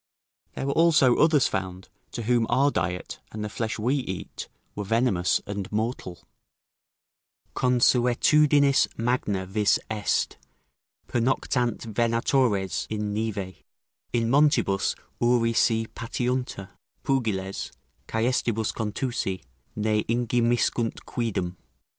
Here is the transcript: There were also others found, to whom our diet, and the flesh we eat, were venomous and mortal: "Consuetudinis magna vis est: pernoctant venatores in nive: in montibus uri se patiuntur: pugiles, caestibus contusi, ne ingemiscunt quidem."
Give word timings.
There 0.55 0.65
were 0.65 0.73
also 0.73 1.15
others 1.17 1.47
found, 1.47 1.87
to 2.13 2.23
whom 2.23 2.47
our 2.49 2.71
diet, 2.71 3.19
and 3.31 3.45
the 3.45 3.49
flesh 3.49 3.77
we 3.77 3.97
eat, 3.97 4.47
were 4.73 4.83
venomous 4.83 5.41
and 5.45 5.71
mortal: 5.71 6.23
"Consuetudinis 7.55 8.87
magna 8.97 9.45
vis 9.45 9.77
est: 9.91 10.37
pernoctant 11.07 11.81
venatores 11.93 12.87
in 12.89 13.13
nive: 13.13 13.61
in 14.11 14.27
montibus 14.27 14.95
uri 15.19 15.53
se 15.53 15.85
patiuntur: 15.93 16.71
pugiles, 17.03 17.69
caestibus 18.07 18.71
contusi, 18.73 19.43
ne 19.75 20.03
ingemiscunt 20.05 21.05
quidem." 21.05 21.57